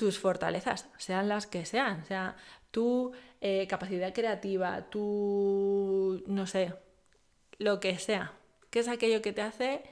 tus 0.02 0.18
fortalezas, 0.18 0.90
sean 0.98 1.30
las 1.30 1.46
que 1.46 1.64
sean, 1.64 2.04
sea, 2.06 2.36
tu 2.72 3.12
eh, 3.40 3.68
capacidad 3.68 4.12
creativa, 4.16 4.90
tu, 4.90 6.24
no 6.26 6.48
sé, 6.48 6.74
lo 7.60 7.80
que 7.80 8.00
sea, 8.00 8.34
¿qué 8.72 8.80
es 8.80 8.88
aquello 8.88 9.22
que 9.22 9.32
te 9.32 9.44
hace 9.44 9.84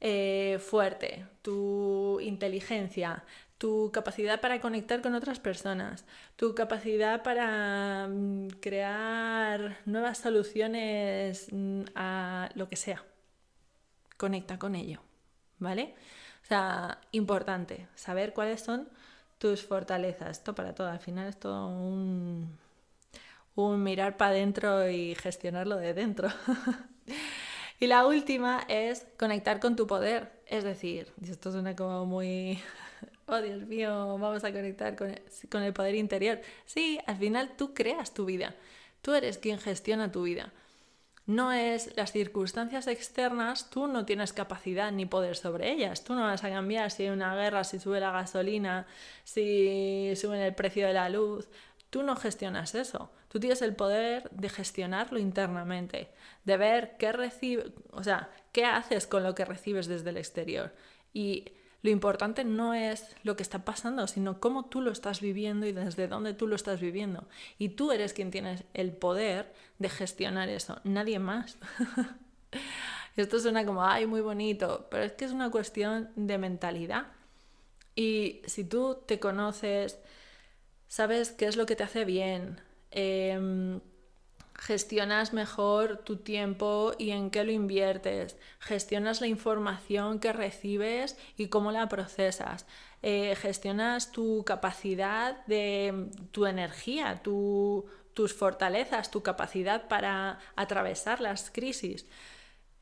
eh, 0.00 0.58
fuerte, 0.66 1.26
tu 1.42 2.20
inteligencia, 2.20 3.22
tu 3.58 3.90
capacidad 3.92 4.40
para 4.40 4.62
conectar 4.62 5.02
con 5.02 5.14
otras 5.14 5.40
personas, 5.40 6.06
tu 6.36 6.54
capacidad 6.54 7.22
para 7.22 8.08
mm, 8.08 8.48
crear 8.62 9.76
nuevas 9.84 10.16
soluciones 10.16 11.48
mm, 11.52 11.82
a 11.96 12.48
lo 12.54 12.66
que 12.70 12.76
sea. 12.76 13.04
Conecta 14.16 14.58
con 14.58 14.74
ello, 14.74 15.02
¿vale? 15.58 15.94
O 16.44 16.46
sea, 16.46 17.02
importante 17.12 17.88
saber 17.94 18.32
cuáles 18.32 18.62
son 18.62 18.88
tus 19.40 19.62
fortalezas. 19.62 20.38
Esto 20.38 20.54
para 20.54 20.74
todo, 20.74 20.88
al 20.88 21.00
final 21.00 21.26
es 21.26 21.40
todo 21.40 21.66
un, 21.66 22.58
un 23.54 23.82
mirar 23.82 24.18
para 24.18 24.32
adentro 24.32 24.88
y 24.88 25.14
gestionarlo 25.14 25.76
de 25.76 25.94
dentro. 25.94 26.28
y 27.80 27.86
la 27.86 28.06
última 28.06 28.62
es 28.68 29.06
conectar 29.18 29.58
con 29.58 29.76
tu 29.76 29.86
poder. 29.86 30.30
Es 30.46 30.62
decir, 30.62 31.10
esto 31.26 31.50
suena 31.50 31.74
como 31.74 32.04
muy, 32.04 32.60
oh 33.26 33.40
Dios 33.40 33.62
mío, 33.66 34.18
vamos 34.18 34.44
a 34.44 34.52
conectar 34.52 34.94
con 34.94 35.08
el, 35.08 35.22
con 35.50 35.62
el 35.62 35.72
poder 35.72 35.94
interior. 35.94 36.40
Sí, 36.66 37.00
al 37.06 37.16
final 37.16 37.52
tú 37.56 37.72
creas 37.72 38.12
tu 38.12 38.26
vida. 38.26 38.54
Tú 39.00 39.14
eres 39.14 39.38
quien 39.38 39.58
gestiona 39.58 40.12
tu 40.12 40.24
vida 40.24 40.52
no 41.30 41.52
es 41.52 41.96
las 41.96 42.10
circunstancias 42.10 42.88
externas, 42.88 43.70
tú 43.70 43.86
no 43.86 44.04
tienes 44.04 44.32
capacidad 44.32 44.90
ni 44.90 45.06
poder 45.06 45.36
sobre 45.36 45.70
ellas. 45.70 46.02
Tú 46.02 46.14
no 46.14 46.22
vas 46.22 46.42
a 46.42 46.50
cambiar 46.50 46.90
si 46.90 47.04
hay 47.04 47.10
una 47.10 47.36
guerra, 47.36 47.62
si 47.62 47.78
sube 47.78 48.00
la 48.00 48.10
gasolina, 48.10 48.86
si 49.22 50.12
sube 50.16 50.44
el 50.44 50.54
precio 50.56 50.88
de 50.88 50.92
la 50.92 51.08
luz. 51.08 51.48
Tú 51.88 52.02
no 52.02 52.16
gestionas 52.16 52.74
eso. 52.74 53.12
Tú 53.28 53.38
tienes 53.38 53.62
el 53.62 53.76
poder 53.76 54.28
de 54.30 54.48
gestionarlo 54.48 55.20
internamente, 55.20 56.10
de 56.44 56.56
ver 56.56 56.96
qué 56.98 57.12
recibe, 57.12 57.72
o 57.92 58.02
sea, 58.02 58.28
qué 58.50 58.64
haces 58.64 59.06
con 59.06 59.22
lo 59.22 59.36
que 59.36 59.44
recibes 59.44 59.86
desde 59.86 60.10
el 60.10 60.16
exterior. 60.16 60.74
Y 61.12 61.52
lo 61.82 61.90
importante 61.90 62.44
no 62.44 62.74
es 62.74 63.16
lo 63.22 63.36
que 63.36 63.42
está 63.42 63.64
pasando, 63.64 64.06
sino 64.06 64.40
cómo 64.40 64.66
tú 64.66 64.80
lo 64.80 64.90
estás 64.90 65.20
viviendo 65.20 65.66
y 65.66 65.72
desde 65.72 66.08
dónde 66.08 66.34
tú 66.34 66.46
lo 66.46 66.56
estás 66.56 66.80
viviendo. 66.80 67.26
Y 67.58 67.70
tú 67.70 67.92
eres 67.92 68.12
quien 68.12 68.30
tienes 68.30 68.64
el 68.74 68.92
poder 68.92 69.52
de 69.78 69.88
gestionar 69.88 70.48
eso, 70.48 70.80
nadie 70.84 71.18
más. 71.18 71.58
Esto 73.16 73.38
suena 73.38 73.64
como, 73.64 73.84
ay, 73.84 74.06
muy 74.06 74.20
bonito, 74.20 74.88
pero 74.90 75.04
es 75.04 75.12
que 75.12 75.24
es 75.24 75.32
una 75.32 75.50
cuestión 75.50 76.10
de 76.16 76.38
mentalidad. 76.38 77.06
Y 77.94 78.42
si 78.46 78.64
tú 78.64 78.98
te 79.06 79.18
conoces, 79.18 79.98
sabes 80.86 81.32
qué 81.32 81.46
es 81.46 81.56
lo 81.56 81.66
que 81.66 81.76
te 81.76 81.82
hace 81.82 82.04
bien, 82.04 82.60
eh, 82.90 83.80
gestionas 84.60 85.32
mejor 85.32 85.96
tu 86.04 86.18
tiempo 86.18 86.92
y 86.98 87.12
en 87.12 87.30
qué 87.30 87.44
lo 87.44 87.50
inviertes, 87.50 88.36
gestionas 88.58 89.22
la 89.22 89.26
información 89.26 90.20
que 90.20 90.34
recibes 90.34 91.16
y 91.38 91.48
cómo 91.48 91.72
la 91.72 91.88
procesas, 91.88 92.66
eh, 93.00 93.34
gestionas 93.36 94.12
tu 94.12 94.44
capacidad 94.44 95.46
de 95.46 96.10
tu 96.30 96.44
energía, 96.44 97.22
tus 97.22 98.34
fortalezas, 98.36 99.10
tu 99.10 99.22
capacidad 99.22 99.88
para 99.88 100.38
atravesar 100.56 101.22
las 101.22 101.50
crisis. 101.50 102.04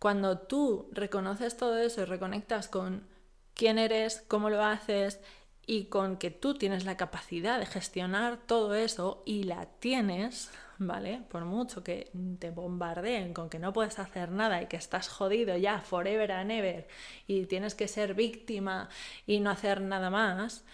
Cuando 0.01 0.37
tú 0.37 0.89
reconoces 0.91 1.57
todo 1.57 1.79
eso 1.79 2.03
y 2.03 2.07
reconectas 2.07 2.67
con 2.67 3.07
quién 3.55 3.79
eres, 3.79 4.25
cómo 4.27 4.51
lo 4.51 4.65
haces 4.65 5.21
y 5.69 5.85
con 5.85 6.17
que 6.17 6.31
tú 6.31 6.55
tienes 6.55 6.87
la 6.87 6.97
capacidad 6.97 7.59
de 7.61 7.67
gestionar 7.67 8.39
todo 8.39 8.75
eso 8.75 9.23
y 9.27 9.43
la 9.43 9.67
tienes, 9.67 10.51
¿vale? 10.79 11.21
Por 11.29 11.45
mucho 11.45 11.85
que 11.85 12.11
te 12.39 12.51
bombardeen 12.51 13.35
con 13.35 13.51
que 13.51 13.59
no 13.59 13.75
puedes 13.75 13.99
hacer 13.99 14.31
nada 14.31 14.63
y 14.63 14.67
que 14.67 14.79
estás 14.79 15.11
jodido 15.11 15.59
ya 15.59 15.83
forever 15.83 16.33
and 16.33 16.51
ever 16.53 16.89
y 17.27 17.45
tienes 17.45 17.75
que 17.75 17.87
ser 17.87 18.15
víctima 18.15 18.89
y 19.27 19.41
no 19.41 19.51
hacer 19.51 19.83
nada 19.83 20.09
más, 20.09 20.65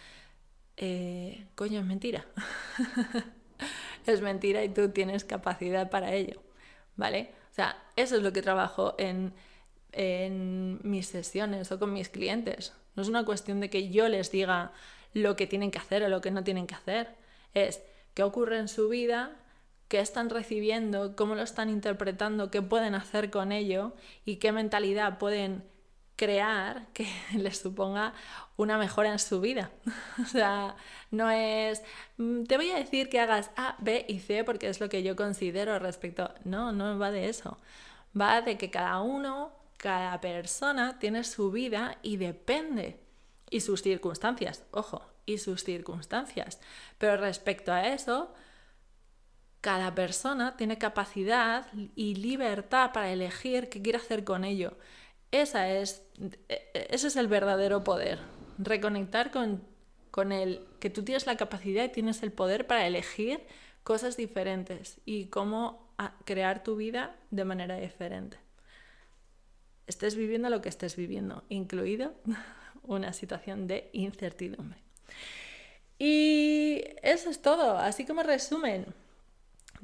eh, 0.76 1.48
coño, 1.56 1.80
es 1.80 1.86
mentira. 1.86 2.24
es 4.06 4.20
mentira 4.20 4.62
y 4.62 4.68
tú 4.68 4.90
tienes 4.90 5.24
capacidad 5.24 5.90
para 5.90 6.12
ello, 6.12 6.40
¿vale? 6.94 7.32
O 7.50 7.54
sea, 7.54 7.82
eso 7.96 8.16
es 8.16 8.22
lo 8.22 8.32
que 8.32 8.42
trabajo 8.42 8.94
en, 8.98 9.34
en 9.90 10.78
mis 10.84 11.08
sesiones 11.08 11.72
o 11.72 11.80
con 11.80 11.92
mis 11.92 12.08
clientes. 12.10 12.74
No 12.96 13.02
es 13.02 13.08
una 13.08 13.24
cuestión 13.24 13.60
de 13.60 13.70
que 13.70 13.90
yo 13.90 14.08
les 14.08 14.30
diga 14.30 14.72
lo 15.12 15.36
que 15.36 15.46
tienen 15.46 15.70
que 15.70 15.78
hacer 15.78 16.02
o 16.02 16.08
lo 16.08 16.20
que 16.20 16.30
no 16.30 16.44
tienen 16.44 16.66
que 16.66 16.74
hacer. 16.74 17.14
Es 17.54 17.82
qué 18.14 18.22
ocurre 18.22 18.58
en 18.58 18.68
su 18.68 18.88
vida, 18.88 19.32
qué 19.88 20.00
están 20.00 20.30
recibiendo, 20.30 21.16
cómo 21.16 21.34
lo 21.34 21.42
están 21.42 21.68
interpretando, 21.70 22.50
qué 22.50 22.62
pueden 22.62 22.94
hacer 22.94 23.30
con 23.30 23.52
ello 23.52 23.94
y 24.24 24.36
qué 24.36 24.52
mentalidad 24.52 25.18
pueden 25.18 25.64
crear 26.16 26.86
que 26.92 27.06
les 27.36 27.58
suponga 27.58 28.14
una 28.56 28.78
mejora 28.78 29.12
en 29.12 29.18
su 29.18 29.40
vida. 29.40 29.70
o 30.22 30.26
sea, 30.26 30.76
no 31.10 31.30
es, 31.30 31.82
mm, 32.16 32.44
te 32.44 32.56
voy 32.56 32.70
a 32.70 32.76
decir 32.76 33.08
que 33.08 33.20
hagas 33.20 33.50
A, 33.56 33.76
B 33.80 34.04
y 34.08 34.20
C 34.20 34.44
porque 34.44 34.68
es 34.68 34.80
lo 34.80 34.88
que 34.88 35.02
yo 35.02 35.16
considero 35.16 35.78
respecto. 35.78 36.32
No, 36.44 36.72
no 36.72 36.98
va 36.98 37.10
de 37.10 37.28
eso. 37.28 37.58
Va 38.18 38.42
de 38.42 38.56
que 38.58 38.70
cada 38.70 39.00
uno, 39.00 39.52
cada 39.84 40.18
persona 40.22 40.98
tiene 40.98 41.24
su 41.24 41.50
vida 41.50 41.98
y 42.00 42.16
depende. 42.16 43.00
Y 43.50 43.60
sus 43.60 43.82
circunstancias, 43.82 44.64
ojo, 44.70 45.02
y 45.26 45.36
sus 45.36 45.62
circunstancias. 45.62 46.58
Pero 46.96 47.18
respecto 47.18 47.70
a 47.70 47.88
eso, 47.88 48.32
cada 49.60 49.94
persona 49.94 50.56
tiene 50.56 50.78
capacidad 50.78 51.66
y 51.94 52.14
libertad 52.14 52.92
para 52.94 53.12
elegir 53.12 53.68
qué 53.68 53.82
quiere 53.82 53.98
hacer 53.98 54.24
con 54.24 54.44
ello. 54.44 54.78
Esa 55.30 55.68
es, 55.68 56.02
e, 56.48 56.70
e, 56.72 56.86
ese 56.88 57.08
es 57.08 57.16
el 57.16 57.28
verdadero 57.28 57.84
poder. 57.84 58.20
Reconectar 58.56 59.30
con, 59.30 59.62
con 60.10 60.32
el 60.32 60.66
que 60.80 60.88
tú 60.88 61.04
tienes 61.04 61.26
la 61.26 61.36
capacidad 61.36 61.84
y 61.84 61.90
tienes 61.90 62.22
el 62.22 62.32
poder 62.32 62.66
para 62.66 62.86
elegir 62.86 63.46
cosas 63.82 64.16
diferentes 64.16 64.98
y 65.04 65.26
cómo 65.26 65.94
crear 66.24 66.62
tu 66.62 66.74
vida 66.74 67.16
de 67.30 67.44
manera 67.44 67.76
diferente. 67.76 68.43
Estés 69.86 70.16
viviendo 70.16 70.48
lo 70.50 70.62
que 70.62 70.68
estés 70.68 70.96
viviendo, 70.96 71.44
incluido 71.48 72.14
una 72.82 73.12
situación 73.12 73.66
de 73.66 73.90
incertidumbre. 73.92 74.78
Y 75.98 76.84
eso 77.02 77.30
es 77.30 77.40
todo. 77.40 77.78
Así 77.78 78.04
como 78.04 78.22
resumen, 78.22 78.86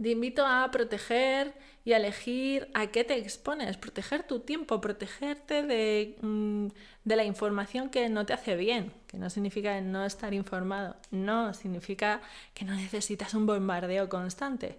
te 0.01 0.11
invito 0.11 0.47
a 0.47 0.71
proteger 0.71 1.53
y 1.85 1.93
a 1.93 1.97
elegir 1.97 2.71
a 2.75 2.89
qué 2.89 3.05
te 3.05 3.17
expones, 3.19 3.77
proteger 3.77 4.23
tu 4.23 4.41
tiempo, 4.41 4.81
protegerte 4.81 6.17
mm, 6.21 6.69
de, 7.05 7.17
la 7.17 7.25
información 7.25 7.91
que 7.91 8.09
no 8.09 8.27
te 8.27 8.33
hace 8.33 8.57
bien, 8.57 8.93
que 9.07 9.19
no 9.19 9.31
significa 9.31 9.81
no 9.81 10.05
estar 10.05 10.35
informado, 10.35 10.97
no, 11.11 11.55
significa 11.55 12.21
que 12.55 12.65
no 12.65 12.75
necesitas 12.75 13.35
un 13.35 13.47
bombardeo 13.47 14.09
constante. 14.09 14.79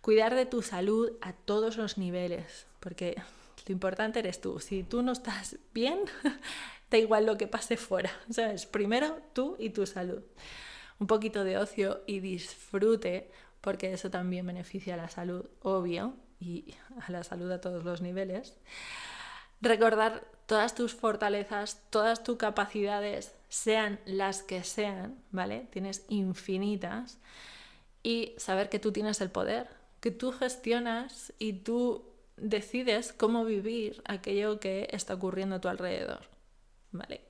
Cuidar 0.00 0.34
de 0.34 0.46
tu 0.46 0.62
salud 0.62 1.12
a 1.20 1.32
todos 1.32 1.76
los 1.76 1.98
niveles, 1.98 2.66
porque 2.80 3.16
lo 3.68 3.72
importante 3.72 4.18
eres 4.18 4.40
tú. 4.40 4.58
Si 4.60 4.82
tú 4.82 5.02
no 5.02 5.12
estás 5.12 5.58
bien, 5.74 6.00
da 6.90 6.98
igual 6.98 7.26
lo 7.26 7.36
que 7.36 7.46
pase 7.46 7.76
fuera. 7.76 8.10
¿Sabes? 8.30 8.66
Primero 8.66 9.20
tú 9.34 9.56
y 9.58 9.70
tu 9.70 9.86
salud. 9.86 10.22
Un 10.98 11.06
poquito 11.06 11.44
de 11.44 11.58
ocio 11.58 12.02
y 12.06 12.20
disfrute 12.20 13.30
porque 13.60 13.92
eso 13.92 14.10
también 14.10 14.46
beneficia 14.46 14.94
a 14.94 14.96
la 14.96 15.08
salud, 15.08 15.44
obvio, 15.60 16.14
y 16.40 16.74
a 17.06 17.12
la 17.12 17.24
salud 17.24 17.50
a 17.50 17.60
todos 17.60 17.84
los 17.84 18.00
niveles. 18.00 18.56
Recordar 19.60 20.24
todas 20.46 20.74
tus 20.74 20.94
fortalezas, 20.94 21.82
todas 21.90 22.22
tus 22.22 22.38
capacidades, 22.38 23.34
sean 23.48 24.00
las 24.06 24.42
que 24.42 24.64
sean, 24.64 25.22
¿vale? 25.30 25.68
Tienes 25.70 26.06
infinitas. 26.08 27.18
Y 28.02 28.34
saber 28.38 28.70
que 28.70 28.78
tú 28.78 28.92
tienes 28.92 29.20
el 29.20 29.30
poder, 29.30 29.68
que 30.00 30.10
tú 30.10 30.32
gestionas 30.32 31.32
y 31.38 31.52
tú 31.54 32.07
decides 32.40 33.12
cómo 33.12 33.44
vivir 33.44 34.02
aquello 34.04 34.60
que 34.60 34.88
está 34.90 35.14
ocurriendo 35.14 35.56
a 35.56 35.60
tu 35.60 35.68
alrededor, 35.68 36.20
¿vale? 36.92 37.20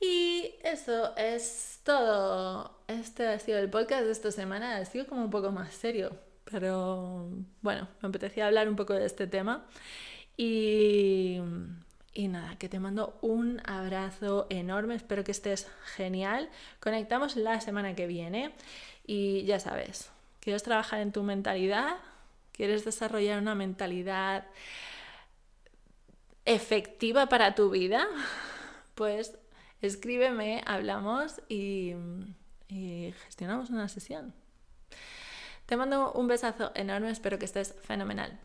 Y 0.00 0.54
eso 0.62 1.14
es 1.16 1.80
todo. 1.84 2.78
Este 2.88 3.26
ha 3.26 3.38
sido 3.38 3.58
el 3.58 3.68
podcast 3.68 4.04
de 4.04 4.12
esta 4.12 4.32
semana. 4.32 4.78
Ha 4.78 4.84
sido 4.86 5.06
como 5.06 5.22
un 5.22 5.30
poco 5.30 5.52
más 5.52 5.74
serio, 5.74 6.16
pero 6.44 7.28
bueno, 7.60 7.88
me 8.00 8.08
apetecía 8.08 8.46
hablar 8.46 8.68
un 8.68 8.76
poco 8.76 8.94
de 8.94 9.04
este 9.04 9.26
tema. 9.26 9.66
Y, 10.38 11.38
y 12.14 12.28
nada, 12.28 12.56
que 12.56 12.70
te 12.70 12.80
mando 12.80 13.18
un 13.20 13.60
abrazo 13.66 14.46
enorme. 14.48 14.94
Espero 14.94 15.22
que 15.22 15.32
estés 15.32 15.68
genial. 15.96 16.48
Conectamos 16.80 17.36
la 17.36 17.60
semana 17.60 17.94
que 17.94 18.06
viene. 18.06 18.54
Y 19.06 19.44
ya 19.44 19.60
sabes, 19.60 20.10
¿quieres 20.40 20.62
trabajar 20.62 21.00
en 21.00 21.12
tu 21.12 21.22
mentalidad? 21.22 21.98
¿Quieres 22.60 22.84
desarrollar 22.84 23.40
una 23.40 23.54
mentalidad 23.54 24.44
efectiva 26.44 27.26
para 27.26 27.54
tu 27.54 27.70
vida? 27.70 28.06
Pues 28.94 29.38
escríbeme, 29.80 30.62
hablamos 30.66 31.40
y, 31.48 31.94
gestionamos 32.68 33.70
una 33.70 33.88
sesión. 33.88 34.34
Te 35.64 35.78
mando 35.78 36.12
un 36.12 36.28
besazo 36.28 36.70
enorme, 36.74 37.08
espero 37.08 37.38
que 37.38 37.46
estés 37.46 37.74
fenomenal. 37.80 38.38